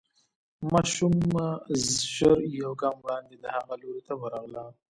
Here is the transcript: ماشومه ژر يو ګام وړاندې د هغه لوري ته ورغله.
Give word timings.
ماشومه 0.71 1.45
ژر 2.13 2.37
يو 2.63 2.71
ګام 2.81 2.97
وړاندې 3.01 3.35
د 3.39 3.45
هغه 3.55 3.73
لوري 3.81 4.01
ته 4.07 4.13
ورغله. 4.21 4.63